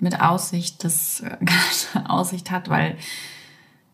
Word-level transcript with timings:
mit 0.00 0.20
Aussicht, 0.20 0.84
das 0.84 1.22
Aussicht 2.08 2.50
hat, 2.50 2.68
weil 2.68 2.96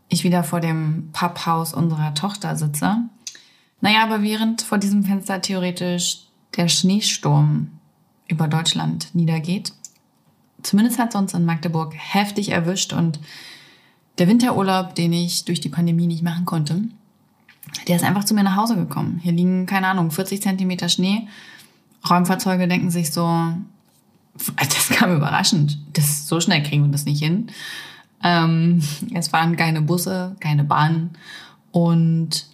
ich 0.09 0.25
wieder 0.25 0.45
vor 0.45 0.61
dem 0.61 1.11
Papphaus 1.13 1.75
unserer 1.75 2.15
Tochter 2.15 2.57
sitze. 2.57 2.99
Naja, 3.81 4.03
aber 4.03 4.23
während 4.23 4.63
vor 4.63 4.79
diesem 4.79 5.05
Fenster 5.05 5.41
theoretisch 5.41 6.21
der 6.57 6.69
Schneesturm 6.69 7.71
über 8.29 8.49
Deutschland 8.49 9.15
niedergeht, 9.15 9.73
zumindest 10.63 10.99
hat 10.99 11.11
es 11.11 11.21
uns 11.21 11.35
in 11.35 11.45
Magdeburg 11.45 11.95
heftig 11.97 12.51
erwischt 12.51 12.93
und 12.93 13.21
der 14.19 14.29
Winterurlaub, 14.29 14.95
den 14.95 15.13
ich 15.13 15.45
durch 15.45 15.61
die 15.61 15.69
Pandemie 15.69 16.07
nicht 16.07 16.23
machen 16.23 16.47
konnte, 16.47 16.83
der 17.89 17.97
ist 17.97 18.05
einfach 18.05 18.25
zu 18.25 18.35
mir 18.35 18.43
nach 18.43 18.57
Hause 18.57 18.77
gekommen. 18.77 19.21
Hier 19.23 19.33
liegen, 19.33 19.67
keine 19.67 19.89
Ahnung, 19.89 20.11
40 20.11 20.41
Zentimeter 20.41 20.89
Schnee. 20.89 21.29
Räumfahrzeuge 22.09 22.69
denken 22.69 22.91
sich 22.91 23.13
so, 23.13 23.27
das 24.57 24.89
kam 24.91 25.15
überraschend. 25.15 25.79
Das, 25.93 26.27
so 26.27 26.41
schnell 26.41 26.63
kriegen 26.63 26.85
wir 26.85 26.93
das 26.93 27.05
nicht 27.05 27.23
hin. 27.23 27.49
Ähm, 28.23 28.83
es 29.15 29.33
waren 29.33 29.57
keine 29.57 29.83
Busse, 29.83 30.37
keine 30.41 30.65
Bahnen. 30.65 31.11
Und 31.71 32.47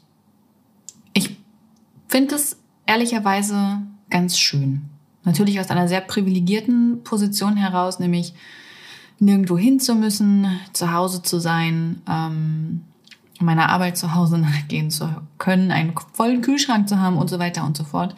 ich 1.13 1.37
finde 2.09 2.35
es 2.35 2.57
ehrlicherweise 2.87 3.83
ganz 4.11 4.39
schön. 4.39 4.83
Natürlich 5.25 5.61
aus 5.61 5.71
einer 5.71 5.89
sehr 5.89 6.01
privilegierten 6.01 7.05
Position 7.05 7.57
heraus, 7.57 8.01
nämlich 8.01 8.35
nirgendwo 9.19 9.57
hin 9.57 9.79
zu 9.79 9.95
müssen, 9.95 10.47
zu 10.73 10.93
Hause 10.93 11.23
zu 11.23 11.39
sein, 11.39 12.03
ähm, 12.09 12.83
meiner 13.39 13.69
Arbeit 13.69 13.97
zu 13.97 14.15
Hause 14.15 14.39
nachgehen 14.39 14.91
zu 14.91 15.09
können, 15.39 15.71
einen 15.71 15.95
vollen 16.13 16.43
Kühlschrank 16.43 16.89
zu 16.89 16.99
haben 16.99 17.17
und 17.17 17.31
so 17.31 17.39
weiter 17.39 17.65
und 17.65 17.77
so 17.77 17.85
fort. 17.85 18.17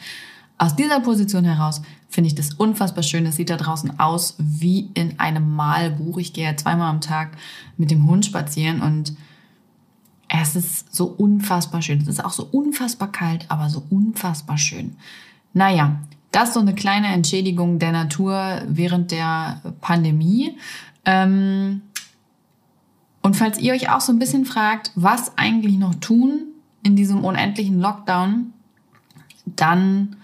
Aus 0.57 0.77
dieser 0.77 1.01
Position 1.01 1.45
heraus 1.45 1.83
finde 2.09 2.29
ich 2.29 2.35
das 2.35 2.55
unfassbar 2.55 3.03
schön. 3.03 3.27
Es 3.27 3.37
sieht 3.37 3.51
da 3.51 3.57
draußen 3.57 3.99
aus 3.99 4.37
wie 4.39 4.91
in 4.95 5.19
einem 5.19 5.55
Malbuch. 5.55 6.19
Ich 6.19 6.33
gehe 6.33 6.45
ja 6.45 6.57
zweimal 6.57 6.91
am 6.91 7.01
Tag 7.01 7.37
mit 7.77 7.91
dem 7.91 8.09
Hund 8.09 8.25
spazieren 8.25 8.81
und 8.81 9.15
es 10.29 10.57
ist 10.57 10.95
so 10.95 11.07
unfassbar 11.07 11.83
schön. 11.83 12.01
Es 12.01 12.09
ist 12.09 12.25
auch 12.25 12.33
so 12.33 12.49
unfassbar 12.51 13.11
kalt, 13.11 13.47
aber 13.49 13.69
so 13.69 13.85
unfassbar 13.91 14.59
schön. 14.59 14.97
Naja, 15.53 16.01
das 16.31 16.49
ist 16.49 16.55
so 16.55 16.61
eine 16.61 16.75
kleine 16.75 17.09
Entschädigung 17.09 17.79
der 17.79 17.93
Natur 17.93 18.63
während 18.67 19.11
der 19.11 19.61
Pandemie. 19.81 20.57
Ähm, 21.05 21.83
und 23.23 23.37
falls 23.37 23.59
ihr 23.59 23.73
euch 23.73 23.91
auch 23.91 24.01
so 24.01 24.13
ein 24.13 24.19
bisschen 24.19 24.45
fragt, 24.45 24.91
was 24.95 25.39
eigentlich 25.39 25.79
noch 25.79 25.95
tun 25.95 26.47
in 26.83 26.97
diesem 26.97 27.25
unendlichen 27.25 27.81
Lockdown, 27.81 28.53
dann 29.47 30.17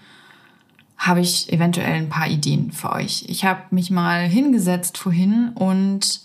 habe 1.01 1.19
ich 1.19 1.51
eventuell 1.51 1.93
ein 1.93 2.09
paar 2.09 2.27
Ideen 2.27 2.71
für 2.71 2.91
euch. 2.91 3.25
Ich 3.27 3.43
habe 3.43 3.61
mich 3.71 3.89
mal 3.89 4.27
hingesetzt 4.27 4.99
vorhin 4.99 5.49
und 5.55 6.21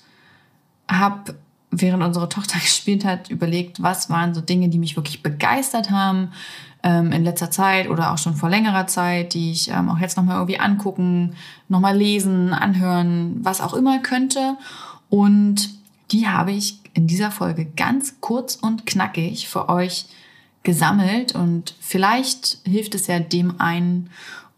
habe, 0.87 1.35
während 1.71 2.03
unsere 2.03 2.29
Tochter 2.29 2.59
gespielt 2.61 3.05
hat, 3.05 3.31
überlegt, 3.31 3.83
was 3.83 4.11
waren 4.11 4.35
so 4.35 4.43
Dinge, 4.43 4.69
die 4.69 4.79
mich 4.79 4.95
wirklich 4.95 5.23
begeistert 5.23 5.91
haben 5.91 6.33
ähm, 6.83 7.11
in 7.11 7.25
letzter 7.25 7.51
Zeit 7.51 7.89
oder 7.89 8.13
auch 8.13 8.19
schon 8.19 8.37
vor 8.37 8.51
längerer 8.51 8.87
Zeit, 8.87 9.33
die 9.33 9.51
ich 9.51 9.71
ähm, 9.71 9.89
auch 9.89 9.99
jetzt 9.99 10.19
nochmal 10.19 10.37
irgendwie 10.37 10.61
angucken, 10.61 11.37
nochmal 11.71 11.97
lesen, 11.97 12.53
anhören, 12.53 13.39
was 13.43 13.63
auch 13.63 13.73
immer 13.73 14.01
könnte. 14.01 14.59
Und 15.09 15.71
die 16.11 16.29
habe 16.29 16.53
ich 16.53 16.81
in 16.93 17.07
dieser 17.07 17.31
Folge 17.31 17.65
ganz 17.65 18.17
kurz 18.21 18.57
und 18.57 18.85
knackig 18.85 19.49
für 19.49 19.71
euch 19.71 20.05
gesammelt 20.65 21.35
und 21.35 21.77
vielleicht 21.81 22.59
hilft 22.65 22.97
es 22.97 23.07
ja 23.07 23.21
dem 23.21 23.61
einen 23.61 24.11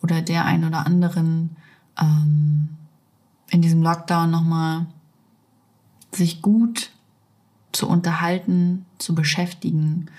oder 0.03 0.23
der 0.23 0.45
ein 0.45 0.65
oder 0.65 0.87
anderen 0.87 1.57
ähm, 2.01 2.69
in 3.51 3.63
diesem 3.63 3.83
Lockdown 3.83 4.31
nochmal 4.31 4.87
sich 6.13 6.43
gut 6.43 6.91
zu 7.73 7.89
unterhalten, 7.89 8.87
zu 8.99 9.15
beschäftigen. 9.15 10.11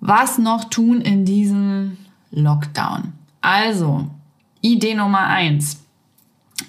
Was 0.00 0.38
noch 0.38 0.64
tun 0.64 1.00
in 1.00 1.24
diesem 1.24 1.96
Lockdown? 2.30 3.12
Also, 3.40 4.10
Idee 4.60 4.94
Nummer 4.94 5.26
eins. 5.26 5.80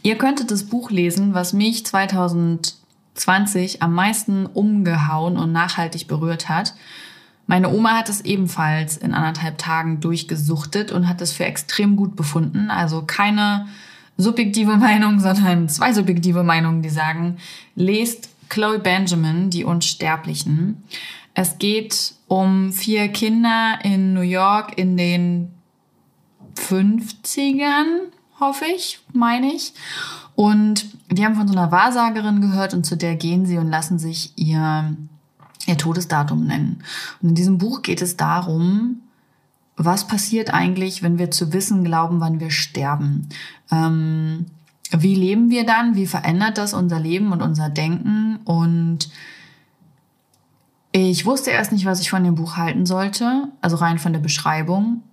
Ihr 0.04 0.18
könntet 0.18 0.52
das 0.52 0.64
Buch 0.66 0.90
lesen, 0.90 1.34
was 1.34 1.54
mich 1.54 1.86
2020 1.86 3.82
am 3.82 3.94
meisten 3.94 4.46
umgehauen 4.46 5.38
und 5.38 5.52
nachhaltig 5.52 6.08
berührt 6.08 6.50
hat. 6.50 6.76
Meine 7.48 7.70
Oma 7.70 7.98
hat 7.98 8.10
es 8.10 8.22
ebenfalls 8.22 8.98
in 8.98 9.14
anderthalb 9.14 9.58
Tagen 9.58 10.00
durchgesuchtet 10.00 10.92
und 10.92 11.08
hat 11.08 11.22
es 11.22 11.32
für 11.32 11.46
extrem 11.46 11.96
gut 11.96 12.16
befunden. 12.16 12.72
Also 12.72 13.04
keine 13.04 13.68
subjektive 14.18 14.78
Meinung, 14.78 15.20
sondern 15.20 15.70
zwei 15.70 15.94
subjektive 15.94 16.44
Meinungen, 16.44 16.82
die 16.82 16.90
sagen, 16.90 17.38
lest 17.76 18.30
Chloe 18.50 18.80
Benjamin, 18.80 19.50
die 19.50 19.64
Unsterblichen. 19.64 20.84
Es 21.34 21.58
geht 21.58 22.14
um 22.28 22.72
vier 22.72 23.10
Kinder 23.10 23.80
in 23.84 24.14
New 24.14 24.22
York 24.22 24.78
in 24.78 24.98
den 24.98 25.52
50ern, 26.56 27.86
hoffe 28.40 28.66
ich, 28.74 29.00
meine 29.14 29.52
ich. 29.52 29.74
Und 30.36 30.86
die 31.12 31.26
haben 31.26 31.36
von 31.36 31.48
so 31.48 31.54
einer 31.54 31.72
Wahrsagerin 31.72 32.42
gehört 32.42 32.74
und 32.74 32.86
zu 32.86 32.98
der 32.98 33.16
gehen 33.16 33.46
sie 33.46 33.58
und 33.58 33.70
lassen 33.70 34.00
sich 34.00 34.34
ihr 34.36 34.96
ihr 35.66 35.78
Todesdatum 35.78 36.46
nennen. 36.46 36.84
Und 37.22 37.30
in 37.30 37.36
diesem 37.36 37.58
Buch 37.58 37.82
geht 37.82 38.02
es 38.02 38.18
darum, 38.18 39.02
was 39.78 40.08
passiert 40.08 40.54
eigentlich, 40.54 41.04
wenn 41.04 41.18
wir 41.18 41.32
zu 41.32 41.52
wissen 41.52 41.84
glauben, 41.84 42.20
wann 42.22 42.40
wir 42.40 42.52
sterben? 42.52 43.28
Ähm, 43.72 44.46
wie 44.92 45.16
leben 45.16 45.50
wir 45.50 45.66
dann? 45.66 45.96
Wie 45.96 46.08
verändert 46.08 46.58
das 46.58 46.74
unser 46.74 47.00
Leben 47.00 47.32
und 47.32 47.42
unser 47.42 47.70
Denken? 47.70 48.38
Und 48.46 49.10
ich 50.92 51.26
wusste 51.26 51.52
erst 51.52 51.72
nicht, 51.72 51.86
was 51.86 52.00
ich 52.00 52.10
von 52.10 52.24
dem 52.24 52.36
Buch 52.36 52.56
halten 52.56 52.86
sollte, 52.86 53.50
also 53.62 53.76
rein 53.76 54.00
von 54.00 54.14
der 54.14 54.22
Beschreibung. 54.22 55.04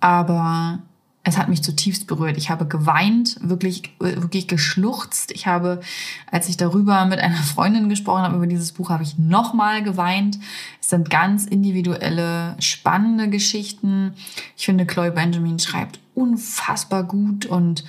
Aber 0.00 0.80
es 1.22 1.36
hat 1.36 1.48
mich 1.48 1.62
zutiefst 1.62 2.06
berührt. 2.06 2.38
Ich 2.38 2.50
habe 2.50 2.66
geweint, 2.66 3.36
wirklich, 3.40 3.94
wirklich 3.98 4.48
geschluchzt. 4.48 5.30
Ich 5.32 5.46
habe, 5.46 5.80
als 6.30 6.48
ich 6.48 6.56
darüber 6.56 7.04
mit 7.06 7.18
einer 7.18 7.36
Freundin 7.36 7.88
gesprochen 7.88 8.22
habe, 8.22 8.36
über 8.36 8.46
dieses 8.46 8.72
Buch, 8.72 8.90
habe 8.90 9.02
ich 9.02 9.18
nochmal 9.18 9.82
geweint. 9.82 10.38
Es 10.80 10.90
sind 10.90 11.10
ganz 11.10 11.46
individuelle, 11.46 12.56
spannende 12.60 13.28
Geschichten. 13.28 14.14
Ich 14.56 14.66
finde, 14.66 14.86
Chloe 14.86 15.10
Benjamin 15.10 15.58
schreibt 15.58 15.98
unfassbar 16.14 17.04
gut 17.04 17.46
und 17.46 17.84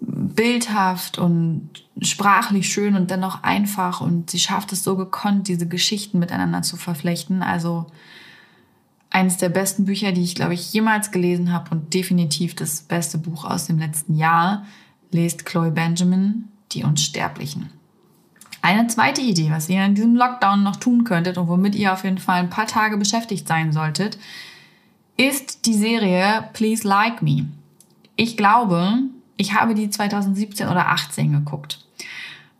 bildhaft 0.00 1.18
und 1.18 1.70
sprachlich 2.00 2.68
schön 2.68 2.96
und 2.96 3.10
dennoch 3.10 3.42
einfach. 3.42 4.00
Und 4.00 4.30
sie 4.30 4.40
schafft 4.40 4.72
es 4.72 4.82
so 4.82 4.96
gekonnt, 4.96 5.48
diese 5.48 5.66
Geschichten 5.66 6.18
miteinander 6.18 6.62
zu 6.62 6.76
verflechten. 6.76 7.42
Also, 7.42 7.86
eines 9.10 9.36
der 9.36 9.48
besten 9.48 9.84
Bücher, 9.84 10.10
die 10.10 10.24
ich, 10.24 10.34
glaube 10.34 10.54
ich, 10.54 10.72
jemals 10.72 11.12
gelesen 11.12 11.52
habe 11.52 11.70
und 11.70 11.94
definitiv 11.94 12.56
das 12.56 12.82
beste 12.82 13.16
Buch 13.16 13.44
aus 13.44 13.66
dem 13.66 13.78
letzten 13.78 14.16
Jahr, 14.16 14.66
lest 15.12 15.46
Chloe 15.46 15.70
Benjamin, 15.70 16.48
Die 16.74 16.84
Unsterblichen. 16.84 17.70
Eine 18.62 18.86
zweite 18.86 19.20
Idee, 19.20 19.50
was 19.50 19.68
ihr 19.68 19.84
in 19.84 19.94
diesem 19.94 20.16
Lockdown 20.16 20.62
noch 20.62 20.76
tun 20.76 21.04
könntet 21.04 21.36
und 21.38 21.48
womit 21.48 21.74
ihr 21.74 21.92
auf 21.92 22.04
jeden 22.04 22.18
Fall 22.18 22.40
ein 22.40 22.50
paar 22.50 22.66
Tage 22.66 22.96
beschäftigt 22.96 23.46
sein 23.46 23.72
solltet, 23.72 24.18
ist 25.16 25.66
die 25.66 25.74
Serie 25.74 26.48
Please 26.52 26.86
Like 26.86 27.22
Me. 27.22 27.46
Ich 28.16 28.36
glaube, 28.36 29.00
ich 29.36 29.54
habe 29.54 29.74
die 29.74 29.90
2017 29.90 30.68
oder 30.68 30.88
18 30.88 31.32
geguckt. 31.32 31.84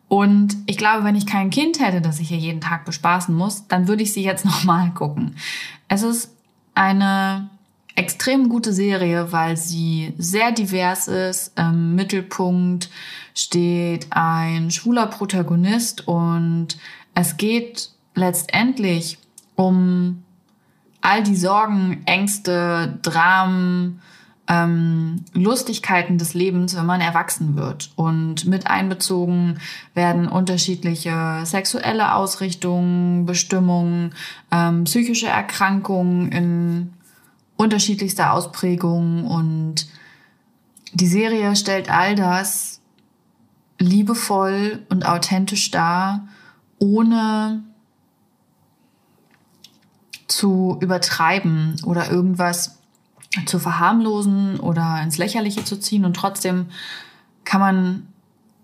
Und 0.08 0.56
ich 0.66 0.76
glaube, 0.76 1.04
wenn 1.04 1.16
ich 1.16 1.26
kein 1.26 1.50
Kind 1.50 1.80
hätte, 1.80 2.00
das 2.00 2.20
ich 2.20 2.28
hier 2.28 2.38
jeden 2.38 2.60
Tag 2.60 2.84
bespaßen 2.84 3.34
muss, 3.34 3.66
dann 3.66 3.88
würde 3.88 4.02
ich 4.02 4.12
sie 4.12 4.22
jetzt 4.22 4.44
nochmal 4.44 4.90
gucken. 4.90 5.36
Es 5.88 6.02
ist 6.02 6.36
eine 6.74 7.48
extrem 7.96 8.48
gute 8.48 8.72
Serie, 8.72 9.32
weil 9.32 9.56
sie 9.56 10.14
sehr 10.18 10.52
divers 10.52 11.08
ist. 11.08 11.52
Im 11.58 11.94
Mittelpunkt 11.94 12.90
steht 13.34 14.06
ein 14.10 14.70
schwuler 14.70 15.06
Protagonist 15.06 16.06
und 16.08 16.78
es 17.14 17.36
geht 17.36 17.90
letztendlich 18.14 19.18
um 19.56 20.22
all 21.00 21.22
die 21.22 21.36
Sorgen, 21.36 22.02
Ängste, 22.06 22.98
Dramen, 23.02 24.00
ähm, 24.48 25.24
Lustigkeiten 25.32 26.18
des 26.18 26.34
Lebens, 26.34 26.76
wenn 26.76 26.86
man 26.86 27.00
erwachsen 27.00 27.56
wird. 27.56 27.90
Und 27.96 28.46
mit 28.46 28.66
einbezogen 28.66 29.58
werden 29.94 30.28
unterschiedliche 30.28 31.42
sexuelle 31.44 32.14
Ausrichtungen, 32.14 33.26
Bestimmungen, 33.26 34.14
ähm, 34.50 34.84
psychische 34.84 35.28
Erkrankungen 35.28 36.32
in 36.32 36.92
unterschiedlichster 37.56 38.32
Ausprägung. 38.32 39.26
Und 39.26 39.86
die 40.92 41.06
Serie 41.06 41.54
stellt 41.56 41.90
all 41.90 42.14
das 42.14 42.80
liebevoll 43.78 44.84
und 44.88 45.06
authentisch 45.06 45.70
dar, 45.70 46.28
ohne 46.78 47.62
zu 50.26 50.78
übertreiben 50.80 51.76
oder 51.84 52.10
irgendwas 52.10 52.78
zu 53.46 53.58
verharmlosen 53.58 54.60
oder 54.60 55.00
ins 55.02 55.18
Lächerliche 55.18 55.64
zu 55.64 55.78
ziehen. 55.78 56.04
Und 56.04 56.14
trotzdem 56.14 56.66
kann 57.44 57.60
man 57.60 58.06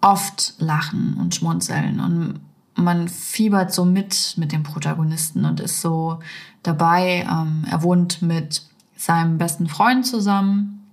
oft 0.00 0.54
lachen 0.58 1.18
und 1.20 1.34
schmunzeln 1.34 2.00
und 2.00 2.40
man 2.74 3.08
fiebert 3.08 3.74
so 3.74 3.84
mit 3.84 4.34
mit 4.38 4.52
dem 4.52 4.62
Protagonisten 4.62 5.44
und 5.44 5.60
ist 5.60 5.82
so 5.82 6.20
dabei. 6.62 7.26
Ähm, 7.30 7.66
er 7.70 7.82
wohnt 7.82 8.22
mit 8.22 8.62
seinem 9.00 9.38
besten 9.38 9.66
Freund 9.66 10.06
zusammen 10.06 10.86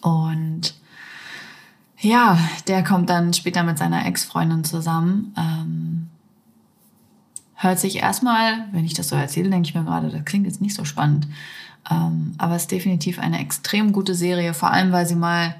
und 0.00 0.74
ja, 2.00 2.38
der 2.66 2.82
kommt 2.82 3.10
dann 3.10 3.32
später 3.32 3.62
mit 3.62 3.78
seiner 3.78 4.06
Ex-Freundin 4.06 4.64
zusammen. 4.64 5.34
Ähm, 5.36 6.08
hört 7.54 7.78
sich 7.78 7.96
erstmal, 7.96 8.66
wenn 8.72 8.84
ich 8.84 8.94
das 8.94 9.08
so 9.08 9.16
erzähle, 9.16 9.50
denke 9.50 9.68
ich 9.68 9.74
mir 9.74 9.84
gerade, 9.84 10.10
das 10.10 10.24
klingt 10.24 10.46
jetzt 10.46 10.60
nicht 10.60 10.74
so 10.74 10.84
spannend. 10.84 11.28
Ähm, 11.88 12.34
aber 12.38 12.56
es 12.56 12.62
ist 12.62 12.72
definitiv 12.72 13.20
eine 13.20 13.40
extrem 13.40 13.92
gute 13.92 14.14
Serie, 14.14 14.52
vor 14.52 14.72
allem 14.72 14.90
weil 14.90 15.06
sie 15.06 15.16
mal 15.16 15.54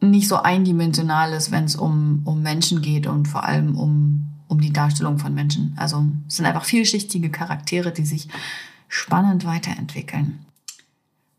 nicht 0.00 0.28
so 0.28 0.36
eindimensional 0.36 1.32
ist, 1.32 1.52
wenn 1.52 1.64
es 1.64 1.76
um, 1.76 2.22
um 2.24 2.42
Menschen 2.42 2.82
geht 2.82 3.06
und 3.06 3.28
vor 3.28 3.44
allem 3.44 3.76
um, 3.76 4.30
um 4.48 4.60
die 4.60 4.72
Darstellung 4.72 5.18
von 5.18 5.34
Menschen. 5.34 5.74
Also 5.76 6.06
es 6.26 6.36
sind 6.36 6.46
einfach 6.46 6.64
vielschichtige 6.64 7.30
Charaktere, 7.30 7.92
die 7.92 8.06
sich 8.06 8.28
spannend 8.90 9.46
weiterentwickeln. 9.46 10.44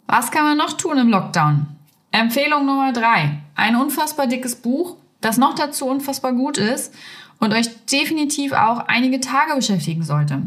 Was 0.08 0.32
kann 0.32 0.44
man 0.44 0.58
noch 0.58 0.74
tun 0.74 0.98
im 0.98 1.10
Lockdown? 1.10 1.68
Empfehlung 2.12 2.66
Nummer 2.66 2.92
drei. 2.92 3.40
Ein 3.56 3.76
unfassbar 3.76 4.26
dickes 4.26 4.56
Buch, 4.56 4.98
das 5.20 5.38
noch 5.38 5.54
dazu 5.54 5.86
unfassbar 5.86 6.34
gut 6.34 6.58
ist 6.58 6.94
und 7.40 7.54
euch 7.54 7.86
definitiv 7.86 8.54
auch 8.54 8.88
einige 8.88 9.20
Tage 9.20 9.56
beschäftigen 9.56 10.04
sollte. 10.04 10.42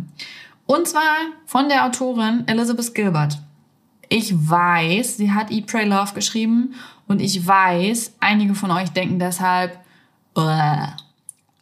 Und 0.66 0.88
zwar 0.88 1.02
von 1.46 1.68
der 1.68 1.86
Autorin 1.86 2.44
Elizabeth 2.46 2.94
Gilbert. 2.94 3.38
Ich 4.08 4.32
weiß, 4.34 5.18
sie 5.18 5.32
hat 5.32 5.50
Eat, 5.50 5.66
Pray, 5.66 5.86
Love 5.86 6.14
geschrieben 6.14 6.74
und 7.06 7.20
ich 7.20 7.46
weiß, 7.46 8.14
einige 8.20 8.54
von 8.54 8.70
euch 8.70 8.90
denken 8.90 9.18
deshalb, 9.18 9.78
Ugh. 10.36 10.88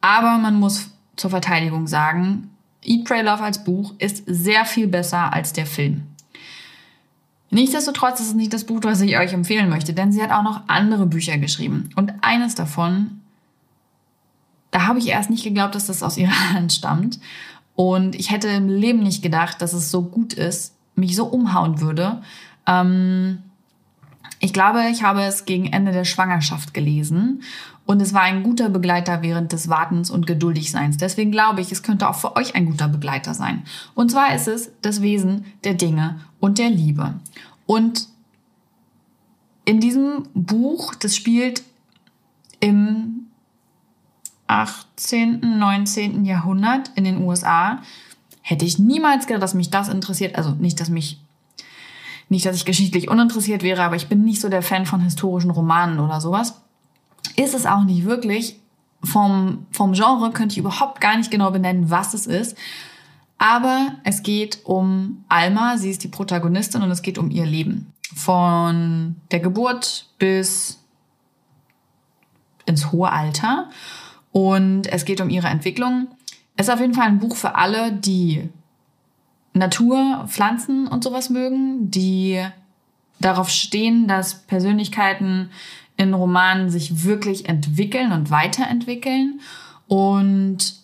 aber 0.01 0.39
man 0.39 0.59
muss 0.59 0.91
zur 1.17 1.31
Verteidigung 1.31 1.87
sagen, 1.87 2.51
Eat, 2.85 3.05
Pray, 3.05 3.23
Love 3.23 3.43
als 3.43 3.63
Buch 3.65 3.95
ist 3.99 4.25
sehr 4.27 4.65
viel 4.65 4.89
besser 4.89 5.33
als 5.33 5.53
der 5.53 5.67
Film. 5.67 6.03
Nichtsdestotrotz 7.51 8.19
ist 8.21 8.29
es 8.29 8.35
nicht 8.35 8.53
das 8.55 8.65
Buch, 8.65 8.81
das 8.81 9.01
ich 9.03 9.19
euch 9.19 9.33
empfehlen 9.33 9.69
möchte, 9.69 9.93
denn 9.93 10.11
sie 10.11 10.23
hat 10.23 10.31
auch 10.31 10.43
noch 10.43 10.63
andere 10.69 11.07
Bücher 11.07 11.37
geschrieben. 11.37 11.91
Und 11.97 12.13
eines 12.23 12.55
davon, 12.55 13.21
da 14.71 14.87
habe 14.87 14.99
ich 14.99 15.09
erst 15.09 15.29
nicht 15.29 15.45
geglaubt, 15.45 15.75
dass 15.75 15.87
das 15.87 16.03
aus 16.03 16.17
ihrer 16.17 16.53
Hand 16.53 16.73
stammt. 16.73 17.21
Und 17.75 18.15
ich 18.15 18.31
hätte 18.31 18.49
im 18.49 18.69
Leben 18.69 19.03
nicht 19.03 19.23
gedacht, 19.23 19.61
dass 19.61 19.75
es 19.75 19.91
so 19.91 20.03
gut 20.03 20.33
ist, 20.33 20.75
mich 20.95 21.15
so 21.15 21.27
umhauen 21.27 21.81
würde. 21.81 22.23
Ähm, 22.67 23.39
ich 24.41 24.53
glaube, 24.53 24.89
ich 24.91 25.03
habe 25.03 25.23
es 25.23 25.45
gegen 25.45 25.67
Ende 25.67 25.93
der 25.93 26.05
Schwangerschaft 26.05 26.75
gelesen 26.75 27.43
und 27.85 28.01
es 28.01 28.15
war 28.15 28.23
ein 28.23 28.43
guter 28.43 28.69
Begleiter 28.69 29.23
während 29.23 29.53
des 29.53 29.69
Wartens 29.69 30.11
und 30.11 30.27
Geduldigseins. 30.27 30.97
Deswegen 30.99 31.33
glaube 31.33 31.61
ich, 31.61 31.73
es 31.73 31.83
könnte 31.83 32.09
auch 32.09 32.15
für 32.15 32.37
euch 32.37 32.55
ein 32.55 32.67
guter 32.67 32.89
Begleiter 32.89 33.35
sein. 33.35 33.65
Und 33.95 34.11
zwar 34.11 34.35
ist 34.35 34.49
es 34.49 34.71
das 34.83 35.03
Wesen 35.03 35.45
der 35.65 35.75
Dinge 35.75 36.21
und 36.39 36.59
der 36.59 36.71
Liebe. 36.71 37.15
Und 37.67 38.09
in 39.65 39.81
diesem 39.81 40.29
Buch, 40.35 40.95
das 40.95 41.17
spielt 41.17 41.63
im 42.61 43.27
18., 44.47 45.59
19. 45.59 46.25
Jahrhundert 46.25 46.91
in 46.95 47.05
den 47.05 47.23
USA, 47.23 47.81
hätte 48.43 48.65
ich 48.65 48.79
niemals 48.79 49.27
gedacht, 49.27 49.43
dass 49.43 49.55
mich 49.55 49.71
das 49.71 49.89
interessiert. 49.89 50.37
Also 50.37 50.51
nicht, 50.51 50.81
dass 50.81 50.89
mich, 50.89 51.21
nicht, 52.29 52.47
dass 52.47 52.57
ich 52.57 52.65
geschichtlich 52.65 53.09
uninteressiert 53.09 53.63
wäre, 53.63 53.83
aber 53.83 53.97
ich 53.97 54.09
bin 54.09 54.25
nicht 54.25 54.41
so 54.41 54.49
der 54.49 54.63
Fan 54.63 54.87
von 54.87 55.01
historischen 55.01 55.51
Romanen 55.51 56.01
oder 56.01 56.21
sowas. 56.21 56.62
Ist 57.37 57.55
es 57.55 57.67
auch 57.67 57.85
nicht 57.85 58.05
wirklich. 58.05 58.59
Vom, 59.05 59.67
vom 59.73 59.95
Genre 59.95 60.31
könnte 60.31 60.53
ich 60.53 60.59
überhaupt 60.59 61.01
gar 61.01 61.17
nicht 61.17 61.31
genau 61.31 61.51
benennen, 61.51 61.91
was 61.91 62.15
es 62.15 62.27
ist. 62.27 62.57
Aber 63.39 63.97
es 64.05 64.23
geht 64.23 64.61
um 64.65 65.25
Alma, 65.29 65.77
sie 65.77 65.91
ist 65.91 66.05
die 66.05 66.09
Protagonistin 66.09 66.83
und 66.83 66.91
es 66.93 67.03
geht 67.03 67.19
um 67.19 67.31
ihr 67.31 67.45
Leben. 67.45 67.93
Von 68.15 69.17
der 69.33 69.41
Geburt 69.41 70.07
bis 70.19 70.79
ins 72.67 72.93
hohe 72.93 73.11
Alter. 73.11 73.69
Und 74.31 74.87
es 74.87 75.05
geht 75.05 75.21
um 75.21 75.29
ihre 75.29 75.49
Entwicklung. 75.49 76.09
Es 76.57 76.69
ist 76.69 76.75
auf 76.75 76.81
jeden 76.81 76.95
Fall 76.95 77.09
ein 77.09 77.19
Buch 77.19 77.37
für 77.37 77.57
alle, 77.57 77.93
die 77.93 78.49
Natur, 79.55 80.25
Pflanzen 80.29 80.87
und 80.87 81.05
sowas 81.05 81.29
mögen, 81.29 81.91
die 81.91 82.45
darauf 83.21 83.49
stehen, 83.51 84.09
dass 84.09 84.47
Persönlichkeiten 84.47 85.51
in 86.03 86.15
Romanen 86.15 86.71
sich 86.71 87.05
wirklich 87.05 87.49
entwickeln 87.49 88.13
und 88.13 88.31
weiterentwickeln 88.31 89.41
und 89.89 90.83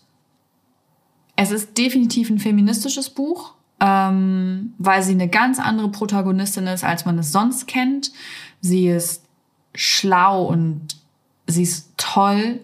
es 1.41 1.53
ist 1.53 1.79
definitiv 1.79 2.31
ein 2.31 2.41
feministisches 2.41 3.11
Buch, 3.11 3.55
ähm, 3.79 4.75
weil 4.79 5.05
sie 5.05 5.13
eine 5.13 5.29
ganz 5.29 5.61
andere 5.61 5.89
Protagonistin 5.89 6.67
ist, 6.67 6.83
als 6.83 7.05
man 7.05 7.17
es 7.17 7.31
sonst 7.31 7.69
kennt. 7.69 8.11
Sie 8.61 8.89
ist 8.89 9.25
schlau 9.73 10.47
und 10.47 10.97
sie 11.47 11.63
ist 11.63 11.93
toll. 11.97 12.61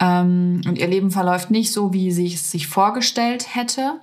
Ähm, 0.00 0.62
und 0.66 0.78
ihr 0.78 0.88
Leben 0.88 1.10
verläuft 1.10 1.50
nicht 1.50 1.70
so, 1.70 1.92
wie 1.92 2.12
sie 2.12 2.32
es 2.32 2.50
sich 2.50 2.66
vorgestellt 2.66 3.54
hätte, 3.54 4.00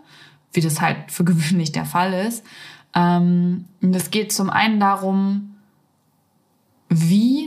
wie 0.53 0.61
das 0.61 0.81
halt 0.81 1.11
für 1.11 1.23
gewöhnlich 1.25 1.71
der 1.71 1.85
Fall 1.85 2.13
ist. 2.13 2.45
Ähm, 2.93 3.65
und 3.81 3.95
es 3.95 4.11
geht 4.11 4.31
zum 4.31 4.51
einen 4.51 4.79
darum, 4.79 5.55
wie 6.89 7.40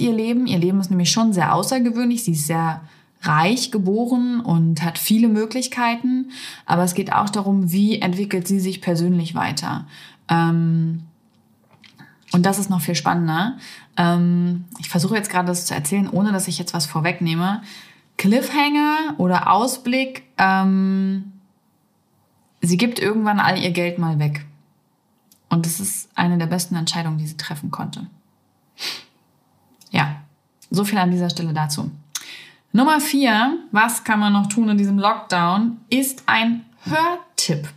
ihr 0.00 0.12
Leben? 0.12 0.46
Ihr 0.46 0.58
Leben 0.58 0.80
ist 0.80 0.90
nämlich 0.90 1.10
schon 1.10 1.32
sehr 1.32 1.54
außergewöhnlich. 1.54 2.24
Sie 2.24 2.32
ist 2.32 2.46
sehr 2.46 2.80
reich 3.22 3.70
geboren 3.70 4.40
und 4.40 4.82
hat 4.82 4.98
viele 4.98 5.28
Möglichkeiten, 5.28 6.30
aber 6.66 6.84
es 6.84 6.94
geht 6.94 7.12
auch 7.12 7.28
darum, 7.28 7.70
wie 7.70 8.00
entwickelt 8.00 8.48
sie 8.48 8.60
sich 8.60 8.80
persönlich 8.80 9.34
weiter. 9.34 9.86
Ähm, 10.28 11.02
und 12.32 12.46
das 12.46 12.58
ist 12.58 12.70
noch 12.70 12.80
viel 12.80 12.94
spannender. 12.94 13.58
Ähm, 13.96 14.64
ich 14.78 14.88
versuche 14.88 15.16
jetzt 15.16 15.30
gerade 15.30 15.48
das 15.48 15.66
zu 15.66 15.74
erzählen, 15.74 16.08
ohne 16.08 16.32
dass 16.32 16.48
ich 16.48 16.58
jetzt 16.58 16.72
was 16.72 16.86
vorwegnehme. 16.86 17.62
Cliffhanger 18.16 19.14
oder 19.18 19.50
Ausblick, 19.52 20.24
ähm, 20.38 21.32
sie 22.60 22.76
gibt 22.76 22.98
irgendwann 22.98 23.40
all 23.40 23.58
ihr 23.58 23.70
Geld 23.70 23.98
mal 23.98 24.18
weg. 24.18 24.46
Und 25.48 25.66
das 25.66 25.80
ist 25.80 26.08
eine 26.14 26.38
der 26.38 26.46
besten 26.46 26.76
Entscheidungen, 26.76 27.18
die 27.18 27.26
sie 27.26 27.36
treffen 27.36 27.70
konnte. 27.70 28.06
So 30.70 30.84
viel 30.84 30.98
an 30.98 31.10
dieser 31.10 31.30
Stelle 31.30 31.52
dazu. 31.52 31.90
Nummer 32.72 33.00
vier, 33.00 33.58
was 33.72 34.04
kann 34.04 34.20
man 34.20 34.32
noch 34.32 34.46
tun 34.46 34.68
in 34.68 34.78
diesem 34.78 34.98
Lockdown, 34.98 35.78
ist 35.90 36.22
ein 36.26 36.64
Hörtipp. 36.84 37.68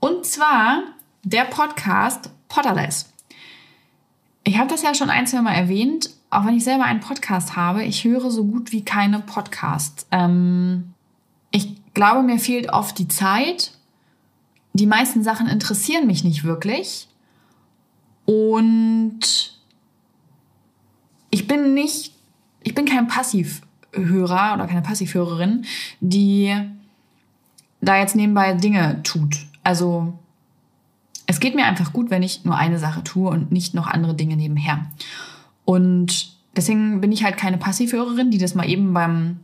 Und 0.00 0.26
zwar 0.26 0.82
der 1.22 1.44
Podcast 1.44 2.30
Potterless. 2.48 3.12
Ich 4.44 4.58
habe 4.58 4.68
das 4.68 4.82
ja 4.82 4.94
schon 4.94 5.10
ein, 5.10 5.26
zwei 5.26 5.42
Mal 5.42 5.54
erwähnt, 5.54 6.10
auch 6.30 6.44
wenn 6.44 6.56
ich 6.56 6.64
selber 6.64 6.84
einen 6.84 7.00
Podcast 7.00 7.56
habe, 7.56 7.84
ich 7.84 8.04
höre 8.04 8.30
so 8.30 8.44
gut 8.44 8.72
wie 8.72 8.84
keine 8.84 9.20
Podcasts. 9.20 10.06
Ähm, 10.10 10.92
ich 11.50 11.76
glaube, 11.94 12.22
mir 12.22 12.38
fehlt 12.38 12.72
oft 12.72 12.98
die 12.98 13.08
Zeit. 13.08 13.72
Die 14.72 14.86
meisten 14.86 15.22
Sachen 15.22 15.46
interessieren 15.46 16.06
mich 16.06 16.24
nicht 16.24 16.44
wirklich. 16.44 17.08
Und 18.24 19.56
ich 21.30 21.46
bin 21.46 21.74
nicht, 21.74 22.12
ich 22.66 22.74
bin 22.74 22.84
kein 22.84 23.06
Passiv 23.06 23.62
Hörer 23.92 24.54
oder 24.54 24.66
keine 24.66 24.82
Passivhörerin, 24.82 25.64
die 26.00 26.52
da 27.80 27.96
jetzt 27.96 28.16
nebenbei 28.16 28.54
Dinge 28.54 29.02
tut. 29.04 29.36
Also 29.62 30.18
es 31.26 31.38
geht 31.38 31.54
mir 31.54 31.64
einfach 31.64 31.92
gut, 31.92 32.10
wenn 32.10 32.24
ich 32.24 32.44
nur 32.44 32.56
eine 32.56 32.80
Sache 32.80 33.04
tue 33.04 33.30
und 33.30 33.52
nicht 33.52 33.72
noch 33.72 33.86
andere 33.86 34.14
Dinge 34.14 34.36
nebenher. 34.36 34.84
Und 35.64 36.36
deswegen 36.56 37.00
bin 37.00 37.12
ich 37.12 37.22
halt 37.22 37.36
keine 37.36 37.56
Passivhörerin, 37.56 38.32
die 38.32 38.38
das 38.38 38.56
mal 38.56 38.68
eben 38.68 38.92
beim 38.92 39.38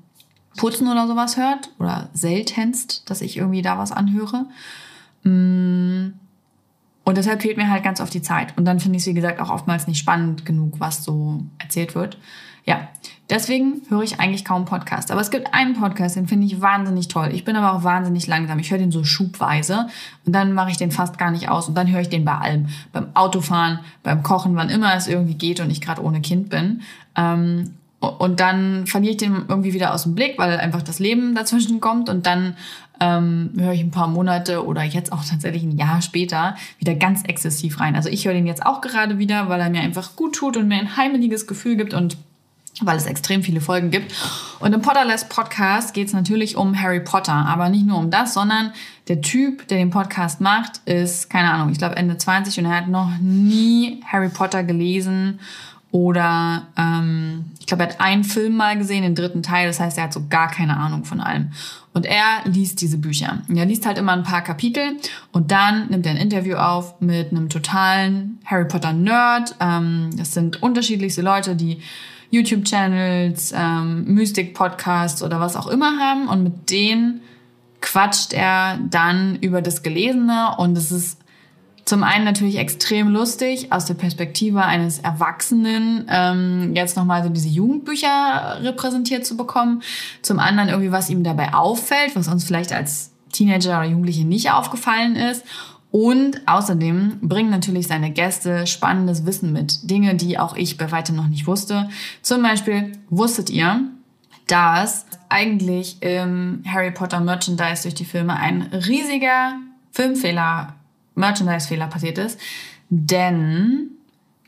Putzen 0.57 0.89
oder 0.89 1.07
sowas 1.07 1.37
hört 1.37 1.71
oder 1.79 2.11
seltenst, 2.13 3.09
dass 3.09 3.21
ich 3.21 3.37
irgendwie 3.37 3.63
da 3.63 3.79
was 3.79 3.93
anhöre. 3.93 4.47
Mm. 5.23 6.15
Und 7.05 7.17
deshalb 7.17 7.43
fehlt 7.43 7.57
mir 7.57 7.69
halt 7.69 7.83
ganz 7.83 8.01
oft 8.01 8.15
die 8.15 8.23
Zeit. 8.23 8.57
Und 8.57 8.65
dann 8.65 8.81
finde 8.81 8.97
ich 8.97 9.03
es, 9.03 9.09
wie 9.09 9.15
gesagt, 9.15 9.41
auch 9.41 9.51
oftmals 9.51 9.87
nicht 9.87 9.99
spannend 9.99 10.45
genug, 10.45 10.79
was 10.79 11.03
so 11.03 11.43
erzählt 11.59 11.95
wird. 11.95 12.17
Ja, 12.65 12.89
deswegen 13.29 13.83
höre 13.89 14.03
ich 14.03 14.21
eigentlich 14.21 14.45
kaum 14.45 14.67
Podcast. 14.67 15.11
Aber 15.11 15.21
es 15.21 15.33
gibt 15.33 15.53
einen 15.53 15.75
Podcast, 15.75 16.15
den 16.15 16.29
finde 16.29 16.47
ich 16.47 16.61
wahnsinnig 16.61 17.09
toll. 17.09 17.31
Ich 17.33 17.45
bin 17.45 17.57
aber 17.57 17.77
auch 17.77 17.83
wahnsinnig 17.83 18.29
langsam. 18.29 18.61
Ich 18.61 18.71
höre 18.71 18.79
den 18.79 18.93
so 18.93 19.03
schubweise 19.03 19.89
und 20.25 20.33
dann 20.33 20.53
mache 20.53 20.71
ich 20.71 20.77
den 20.77 20.93
fast 20.93 21.19
gar 21.19 21.33
nicht 21.33 21.49
aus. 21.49 21.69
Und 21.69 21.75
dann 21.75 21.91
höre 21.91 22.03
ich 22.03 22.09
den 22.09 22.25
bei 22.25 22.37
allem. 22.37 22.69
Beim 22.93 23.09
Autofahren, 23.15 23.81
beim 24.05 24.23
Kochen, 24.23 24.55
wann 24.55 24.71
immer 24.71 24.95
es 24.95 25.09
irgendwie 25.09 25.35
geht 25.35 25.59
und 25.59 25.71
ich 25.71 25.81
gerade 25.81 26.05
ohne 26.05 26.21
Kind 26.21 26.51
bin. 26.51 26.83
Ähm, 27.17 27.75
und 28.03 28.41
dann 28.41 28.87
verliere 28.87 29.13
ich 29.13 29.17
den 29.19 29.45
irgendwie 29.49 29.75
wieder 29.75 29.95
aus 29.95 30.03
dem 30.03 30.15
Blick, 30.15 30.37
weil 30.37 30.59
einfach 30.59 30.83
das 30.83 30.99
Leben 30.99 31.35
dazwischen 31.35 31.81
kommt. 31.81 32.09
Und 32.09 32.27
dann 32.27 32.57
ähm, 33.01 33.51
höre 33.57 33.73
ich 33.73 33.81
ein 33.81 33.93
paar 33.93 34.09
Monate 34.09 34.67
oder 34.67 34.83
jetzt 34.83 35.13
auch 35.13 35.25
tatsächlich 35.25 35.63
ein 35.63 35.79
Jahr 35.79 36.03
später 36.03 36.57
wieder 36.79 36.95
ganz 36.95 37.23
exzessiv 37.25 37.79
rein. 37.79 37.95
Also 37.95 38.09
ich 38.09 38.27
höre 38.27 38.35
den 38.35 38.47
jetzt 38.47 38.67
auch 38.67 38.81
gerade 38.81 39.19
wieder, 39.19 39.49
weil 39.49 39.61
er 39.61 39.71
mir 39.71 39.83
einfach 39.83 40.17
gut 40.17 40.35
tut 40.35 40.57
und 40.57 40.67
mir 40.67 40.77
ein 40.77 40.97
heimeliges 40.97 41.47
Gefühl 41.47 41.77
gibt 41.77 41.95
und 41.95 42.17
weil 42.81 42.97
es 42.97 43.07
extrem 43.07 43.43
viele 43.43 43.61
Folgen 43.61 43.91
gibt. 43.91 44.13
Und 44.59 44.73
im 44.73 44.81
Potterless 44.81 45.29
Podcast 45.29 45.95
geht 45.95 46.09
es 46.09 46.13
natürlich 46.15 46.57
um 46.57 46.81
Harry 46.81 47.01
Potter, 47.01 47.35
aber 47.35 47.69
nicht 47.69 47.87
nur 47.87 47.99
um 47.99 48.11
das, 48.11 48.35
sondern 48.35 48.73
der 49.09 49.21
Typ, 49.21 49.69
der 49.69 49.79
den 49.79 49.91
Podcast 49.91 50.41
macht, 50.41 50.79
ist, 50.87 51.29
keine 51.31 51.53
Ahnung, 51.53 51.71
ich 51.71 51.79
glaube 51.79 51.97
Ende 51.97 52.17
20 52.17 52.59
und 52.59 52.65
er 52.65 52.77
hat 52.77 52.89
noch 52.89 53.11
nie 53.21 54.01
Harry 54.07 54.31
Potter 54.31 54.65
gelesen 54.65 55.39
oder 55.93 56.69
ähm, 56.77 57.45
ich 57.61 57.67
glaube, 57.67 57.85
er 57.85 57.91
hat 57.91 58.01
einen 58.01 58.25
Film 58.25 58.57
mal 58.57 58.79
gesehen, 58.79 59.03
den 59.03 59.15
dritten 59.15 59.43
Teil. 59.43 59.69
Das 59.69 59.79
heißt, 59.79 59.99
er 59.99 60.05
hat 60.05 60.13
so 60.13 60.27
gar 60.29 60.51
keine 60.51 60.79
Ahnung 60.79 61.05
von 61.05 61.21
allem. 61.21 61.53
Und 61.93 62.07
er 62.07 62.41
liest 62.47 62.81
diese 62.81 62.97
Bücher. 62.97 63.43
Und 63.47 63.59
er 63.59 63.67
liest 63.67 63.85
halt 63.85 63.99
immer 63.99 64.13
ein 64.13 64.23
paar 64.23 64.43
Kapitel 64.43 64.97
und 65.33 65.51
dann 65.53 65.91
nimmt 65.91 66.07
er 66.07 66.13
ein 66.13 66.19
Interview 66.19 66.57
auf 66.57 66.99
mit 67.03 67.31
einem 67.31 67.51
totalen 67.51 68.41
Harry 68.47 68.67
Potter 68.67 68.95
Nerd. 68.95 69.55
Ähm, 69.61 70.09
das 70.17 70.33
sind 70.33 70.63
unterschiedlichste 70.63 71.21
Leute, 71.21 71.55
die 71.55 71.83
YouTube-Channels, 72.31 73.53
ähm, 73.55 74.05
Mystik-Podcasts 74.07 75.23
oder 75.23 75.41
was 75.41 75.57
auch 75.57 75.67
immer 75.67 75.99
haben. 75.99 76.29
Und 76.29 76.43
mit 76.43 76.71
denen 76.71 77.21
quatscht 77.83 78.33
er 78.33 78.79
dann 78.89 79.37
über 79.37 79.61
das 79.61 79.83
Gelesene 79.83 80.57
und 80.57 80.79
es 80.79 80.91
ist 80.91 81.22
zum 81.85 82.05
einen 82.05 82.25
natürlich 82.25 82.59
extrem 82.59 83.09
lustig 83.09 83.73
aus 83.73 83.87
der 83.87 83.95
Perspektive 83.95 84.65
eines 84.65 85.01
Erwachsenen, 85.01 86.07
ähm, 86.09 86.73
jetzt 86.75 86.97
nochmal 86.97 87.25
so 87.25 87.29
diese 87.29 87.49
Jugendbücher 87.49 88.59
repräsentiert 88.61 89.27
zu 89.27 89.37
bekommen. 89.37 89.83
Zum 90.23 90.39
anderen 90.39 90.69
irgendwie, 90.69 90.93
was 90.93 91.11
ihm 91.11 91.25
dabei 91.25 91.55
auffällt, 91.55 92.15
was 92.15 92.29
uns 92.29 92.45
vielleicht 92.45 92.73
als 92.73 93.11
Teenager 93.33 93.79
oder 93.79 93.89
Jugendliche 93.89 94.25
nicht 94.25 94.51
aufgefallen 94.53 95.17
ist. 95.17 95.45
Und 95.91 96.41
außerdem 96.47 97.19
bringen 97.21 97.51
natürlich 97.51 97.87
seine 97.89 98.11
Gäste 98.11 98.67
spannendes 98.67 99.27
Wissen 99.27 99.53
mit. 99.53 99.91
Dinge, 99.91 100.15
die 100.15 100.39
auch 100.39 100.57
ich 100.57 100.79
bei 100.79 100.91
weitem 100.91 101.17
noch 101.17 101.29
nicht 101.29 101.47
wusste. 101.47 101.91
Zum 102.23 102.43
Beispiel 102.43 102.93
wusstet 103.11 103.51
ihr, 103.51 103.83
dass 104.47 105.05
eigentlich 105.29 106.01
im 106.01 106.63
Harry 106.67 106.93
Potter 106.93 107.21
Merchandise 107.21 107.83
durch 107.83 107.95
die 107.95 108.05
Filme 108.05 108.37
ein 108.37 108.63
riesiger 108.63 109.57
Filmfehler 109.91 110.77
Merchandise-Fehler 111.15 111.87
passiert 111.87 112.19
ist. 112.19 112.39
Denn 112.89 113.91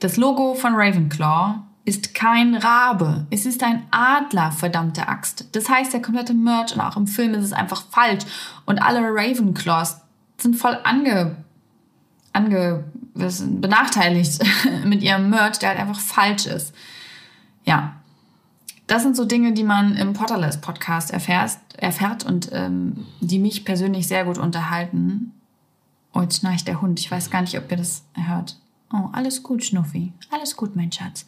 das 0.00 0.16
Logo 0.16 0.54
von 0.54 0.74
Ravenclaw 0.74 1.60
ist 1.84 2.14
kein 2.14 2.54
Rabe. 2.54 3.26
Es 3.30 3.46
ist 3.46 3.62
ein 3.62 3.82
Adler, 3.90 4.52
verdammte 4.52 5.08
Axt. 5.08 5.48
Das 5.52 5.68
heißt, 5.68 5.92
der 5.92 6.02
komplette 6.02 6.34
Merch 6.34 6.74
und 6.74 6.80
auch 6.80 6.96
im 6.96 7.06
Film 7.06 7.34
ist 7.34 7.44
es 7.44 7.52
einfach 7.52 7.84
falsch. 7.90 8.24
Und 8.64 8.80
alle 8.80 9.00
Ravenclaws 9.00 9.98
sind 10.38 10.56
voll 10.56 10.78
ange, 10.84 11.36
ange, 12.32 12.84
benachteiligt 13.14 14.42
mit 14.84 15.02
ihrem 15.02 15.30
Merch, 15.30 15.58
der 15.58 15.70
halt 15.70 15.78
einfach 15.78 16.00
falsch 16.00 16.46
ist. 16.46 16.74
Ja. 17.64 17.96
Das 18.86 19.02
sind 19.02 19.16
so 19.16 19.24
Dinge, 19.24 19.54
die 19.54 19.64
man 19.64 19.96
im 19.96 20.12
Potterless 20.12 20.60
Podcast 20.60 21.10
erfährt, 21.10 21.52
erfährt 21.78 22.24
und 22.24 22.50
ähm, 22.52 23.06
die 23.20 23.38
mich 23.38 23.64
persönlich 23.64 24.06
sehr 24.08 24.26
gut 24.26 24.36
unterhalten. 24.36 25.32
Oh, 26.14 26.22
jetzt 26.22 26.38
schnarcht 26.38 26.66
der 26.68 26.80
Hund. 26.80 27.00
Ich 27.00 27.10
weiß 27.10 27.30
gar 27.30 27.42
nicht, 27.42 27.58
ob 27.58 27.70
ihr 27.70 27.76
das 27.76 28.04
hört. 28.14 28.56
Oh, 28.92 29.08
alles 29.12 29.42
gut, 29.42 29.64
Schnuffi. 29.64 30.12
Alles 30.30 30.56
gut, 30.56 30.76
mein 30.76 30.92
Schatz. 30.92 31.26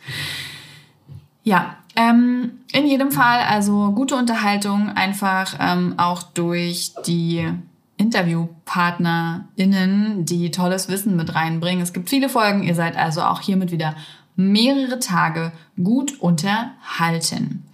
Ja, 1.42 1.76
ähm, 1.96 2.60
in 2.72 2.86
jedem 2.86 3.10
Fall 3.10 3.40
also 3.40 3.90
gute 3.92 4.16
Unterhaltung, 4.16 4.88
einfach 4.90 5.56
ähm, 5.58 5.94
auch 5.96 6.22
durch 6.22 6.92
die 7.06 7.48
InterviewpartnerInnen, 7.96 10.24
die 10.24 10.50
tolles 10.50 10.88
Wissen 10.88 11.16
mit 11.16 11.34
reinbringen. 11.34 11.82
Es 11.82 11.92
gibt 11.92 12.08
viele 12.10 12.28
Folgen, 12.28 12.62
ihr 12.62 12.74
seid 12.74 12.96
also 12.96 13.22
auch 13.22 13.40
hiermit 13.40 13.72
wieder 13.72 13.94
mehrere 14.36 14.98
Tage 14.98 15.52
gut 15.82 16.20
unterhalten. 16.20 17.64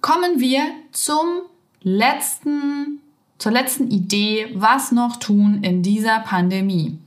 Kommen 0.00 0.40
wir 0.40 0.62
zum 0.92 1.42
letzten 1.82 3.00
zur 3.40 3.52
letzten 3.52 3.90
Idee, 3.90 4.52
was 4.54 4.92
noch 4.92 5.16
tun 5.16 5.62
in 5.62 5.82
dieser 5.82 6.20
Pandemie. 6.20 6.98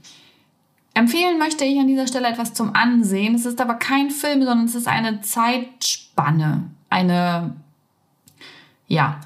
Empfehlen 0.96 1.38
möchte 1.38 1.64
ich 1.64 1.80
an 1.80 1.88
dieser 1.88 2.08
Stelle 2.08 2.28
etwas 2.28 2.56
zum 2.56 2.76
Ansehen. 2.76 3.36
Es 3.36 3.46
ist 3.46 3.62
aber 3.62 3.76
kein 3.76 4.10
Film, 4.10 4.44
sondern 4.44 4.66
es 4.66 4.74
ist 4.74 4.88
eine 4.88 5.22
Zeitspanne. 5.22 6.72
Eine, 6.90 7.56
ja. 8.88 9.20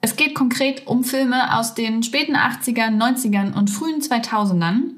Es 0.00 0.16
geht 0.16 0.34
konkret 0.34 0.86
um 0.86 1.04
Filme 1.04 1.58
aus 1.58 1.74
den 1.74 2.02
späten 2.02 2.36
80ern, 2.36 2.96
90ern 2.96 3.52
und 3.52 3.68
frühen 3.68 4.00
2000ern. 4.00 4.92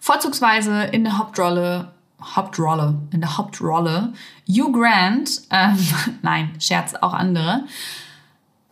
Vorzugsweise 0.00 0.84
in 0.84 1.04
der 1.04 1.18
Hauptrolle, 1.18 1.92
Hauptrolle, 2.20 2.98
in 3.12 3.20
der 3.20 3.38
Hauptrolle 3.38 4.12
Hugh 4.48 4.72
Grant, 4.72 5.42
ähm, 5.50 5.78
nein, 6.22 6.50
Scherz, 6.58 6.94
auch 6.94 7.14
andere. 7.14 7.64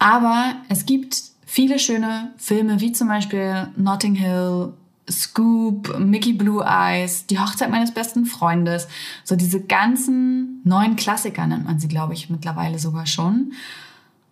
Aber 0.00 0.54
es 0.68 0.84
gibt 0.84 1.37
viele 1.48 1.78
schöne 1.78 2.30
Filme, 2.36 2.78
wie 2.80 2.92
zum 2.92 3.08
Beispiel 3.08 3.68
Notting 3.74 4.14
Hill, 4.14 4.74
Scoop, 5.10 5.98
Mickey 5.98 6.34
Blue 6.34 6.62
Eyes, 6.62 7.26
Die 7.26 7.38
Hochzeit 7.38 7.70
meines 7.70 7.92
besten 7.94 8.26
Freundes. 8.26 8.86
So 9.24 9.34
diese 9.34 9.62
ganzen 9.62 10.60
neuen 10.64 10.96
Klassiker 10.96 11.46
nennt 11.46 11.64
man 11.64 11.80
sie, 11.80 11.88
glaube 11.88 12.12
ich, 12.12 12.28
mittlerweile 12.28 12.78
sogar 12.78 13.06
schon. 13.06 13.54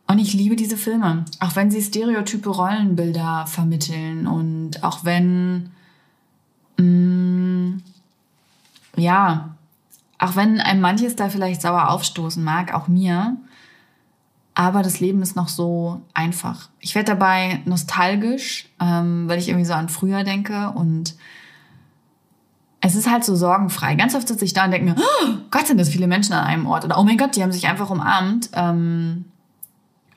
Und 0.07 0.19
ich 0.19 0.35
liebe 0.35 0.57
diese 0.57 0.77
Filme, 0.77 1.25
auch 1.41 1.57
wenn 1.57 1.71
sie 1.71 1.81
stereotype 1.81 2.51
Rollenbilder 2.51 3.47
vermitteln 3.47 4.27
und 4.27 4.85
auch 4.85 5.05
wenn, 5.05 5.71
mh, 6.77 6.85
mm, 6.85 7.83
ja, 8.97 9.57
auch 10.19 10.37
wenn 10.37 10.61
einem 10.61 10.83
manches 10.83 11.17
da 11.17 11.31
vielleicht 11.31 11.63
sauer 11.63 11.89
aufstoßen 11.89 12.45
mag, 12.45 12.75
auch 12.75 12.89
mir, 12.89 13.39
aber 14.59 14.83
das 14.83 15.01
Leben 15.01 15.21
ist 15.21 15.37
noch 15.37 15.49
so 15.49 16.01
einfach. 16.15 16.71
Ich 16.81 16.95
werde 16.95 17.13
dabei 17.13 17.61
nostalgisch, 17.67 18.71
ähm, 18.81 19.29
weil 19.29 19.39
ich 19.39 19.49
irgendwie 19.49 19.67
so 19.67 19.75
an 19.75 19.91
früher 19.91 20.25
denke 20.25 20.71
und 20.71 21.15
es 22.81 22.95
ist 22.95 23.11
halt 23.11 23.23
so 23.23 23.37
sorgenfrei. 23.37 23.97
Ganz 23.97 24.15
oft 24.15 24.27
sitze 24.27 24.47
ich 24.47 24.55
da 24.55 24.65
und 24.65 24.71
denke 24.71 24.87
mir, 24.87 24.97
oh 24.97 25.29
Gott, 25.51 25.67
sind 25.67 25.79
das 25.79 25.91
viele 25.91 26.07
Menschen 26.07 26.33
an 26.33 26.47
einem 26.47 26.67
Ort 26.67 26.87
oder 26.87 26.99
oh 26.99 27.05
mein 27.05 27.19
Gott, 27.19 27.37
die 27.37 27.43
haben 27.43 27.53
sich 27.53 27.69
einfach 27.69 27.91
umarmt. 27.91 28.49
Ähm, 28.55 29.27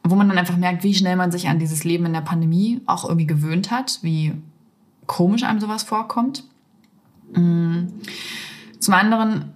wo 0.06 0.16
man 0.16 0.30
dann 0.30 0.38
einfach 0.38 0.56
merkt, 0.56 0.84
wie 0.84 0.94
schnell 0.94 1.18
man 1.18 1.32
sich 1.32 1.50
an 1.50 1.60
dieses 1.60 1.84
Leben 1.84 2.06
in 2.06 2.14
der 2.14 2.22
Pandemie 2.22 2.80
auch 2.86 3.04
irgendwie 3.04 3.28
gewöhnt 3.28 3.72
hat, 3.72 4.00
wie 4.02 4.34
komisch 5.06 5.44
einem 5.44 5.60
sowas 5.60 5.84
vorkommt. 5.84 6.46
Mm. 7.34 7.88
Zum 8.80 8.94
anderen 8.94 9.52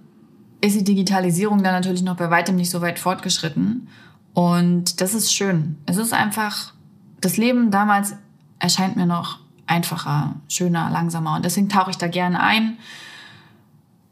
ist 0.60 0.78
die 0.78 0.84
Digitalisierung 0.84 1.62
dann 1.62 1.72
natürlich 1.72 2.02
noch 2.02 2.16
bei 2.16 2.30
weitem 2.30 2.56
nicht 2.56 2.70
so 2.70 2.82
weit 2.82 2.98
fortgeschritten. 2.98 3.88
Und 4.34 5.00
das 5.00 5.14
ist 5.14 5.32
schön. 5.32 5.78
Es 5.86 5.96
ist 5.96 6.12
einfach, 6.12 6.74
das 7.20 7.36
Leben 7.36 7.70
damals 7.70 8.14
erscheint 8.58 8.96
mir 8.96 9.06
noch 9.06 9.38
einfacher, 9.66 10.34
schöner, 10.48 10.90
langsamer. 10.90 11.36
Und 11.36 11.44
deswegen 11.44 11.68
tauche 11.68 11.90
ich 11.90 11.96
da 11.96 12.08
gerne 12.08 12.40
ein. 12.40 12.76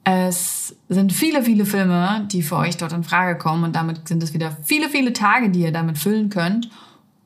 Es 0.05 0.77
sind 0.89 1.13
viele, 1.13 1.43
viele 1.43 1.65
Filme, 1.65 2.27
die 2.31 2.43
für 2.43 2.57
euch 2.57 2.77
dort 2.77 2.93
in 2.93 3.05
Frage 3.05 3.37
kommen. 3.37 3.65
Und 3.65 3.77
damit 3.77 4.09
sind 4.09 4.23
es 4.23 4.33
wieder 4.33 4.57
viele, 4.65 4.89
viele 4.89 5.13
Tage, 5.13 5.51
die 5.51 5.61
ihr 5.61 5.73
damit 5.73 5.99
füllen 5.99 6.31
könnt. 6.31 6.71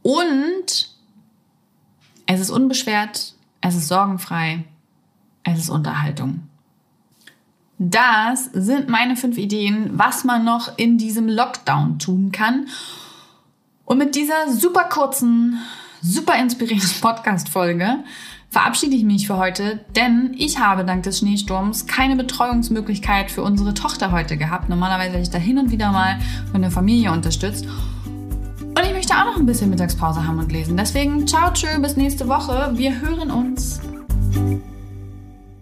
Und 0.03 0.91
es 2.27 2.41
ist 2.41 2.51
unbeschwert, 2.51 3.35
es 3.61 3.75
ist 3.77 3.89
sorgenfrei, 3.89 4.65
es 5.45 5.59
ist 5.59 5.71
Unterhaltung. 5.71 6.43
Das 7.79 8.47
sind 8.53 8.89
meine 8.89 9.17
fünf 9.17 9.37
Ideen, 9.37 9.91
was 9.93 10.25
man 10.25 10.45
noch 10.45 10.79
in 10.79 10.97
diesem 10.97 11.29
Lockdown 11.29 11.99
tun 11.99 12.33
kann. 12.33 12.69
Und 13.85 13.99
mit 13.99 14.15
dieser 14.15 14.51
super 14.51 14.85
kurzen, 14.85 15.59
super 16.01 16.37
inspirierenden 16.39 16.91
Podcast-Folge 17.01 17.99
verabschiede 18.49 18.97
ich 18.97 19.05
mich 19.05 19.27
für 19.27 19.37
heute, 19.37 19.81
denn 19.95 20.35
ich 20.39 20.59
habe 20.59 20.85
dank 20.85 21.03
des 21.03 21.19
Schneesturms 21.19 21.87
keine 21.87 22.17
Betreuungsmöglichkeit 22.17 23.31
für 23.31 23.43
unsere 23.43 23.75
Tochter 23.75 24.13
heute 24.13 24.37
gehabt. 24.37 24.69
Normalerweise 24.69 25.13
werde 25.13 25.23
ich 25.23 25.31
da 25.31 25.39
hin 25.39 25.59
und 25.59 25.71
wieder 25.71 25.93
mal 25.93 26.19
von 26.53 26.63
der 26.63 26.71
Familie 26.71 27.13
unterstützt. 27.13 27.67
Und 28.07 28.85
ich 28.85 28.93
möchte 28.93 29.15
auch 29.15 29.25
noch 29.25 29.37
ein 29.37 29.47
bisschen 29.47 29.71
Mittagspause 29.71 30.27
haben 30.27 30.39
und 30.39 30.53
lesen. 30.53 30.77
Deswegen 30.77 31.27
ciao, 31.27 31.51
tschö, 31.53 31.79
bis 31.81 31.97
nächste 31.97 32.29
Woche. 32.29 32.73
Wir 32.75 33.01
hören 33.01 33.31
uns. 33.31 33.81